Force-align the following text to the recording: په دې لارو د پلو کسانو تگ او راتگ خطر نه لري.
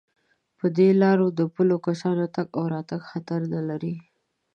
په 0.57 0.65
دې 0.77 0.89
لارو 1.01 1.27
د 1.39 1.41
پلو 1.53 1.77
کسانو 1.87 2.25
تگ 2.35 2.47
او 2.57 2.63
راتگ 2.73 3.01
خطر 3.11 3.39
نه 3.53 3.61
لري. 3.69 3.95